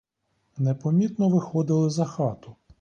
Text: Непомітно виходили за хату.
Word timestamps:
Непомітно 0.57 1.29
виходили 1.29 1.89
за 1.89 2.05
хату. 2.05 2.55